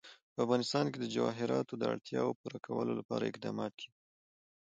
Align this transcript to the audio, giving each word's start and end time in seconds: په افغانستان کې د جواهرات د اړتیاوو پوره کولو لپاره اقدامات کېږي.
په 0.33 0.39
افغانستان 0.45 0.85
کې 0.91 0.97
د 0.99 1.05
جواهرات 1.15 1.67
د 1.75 1.83
اړتیاوو 1.93 2.37
پوره 2.39 2.59
کولو 2.67 2.91
لپاره 2.99 3.29
اقدامات 3.31 3.71
کېږي. 3.79 3.99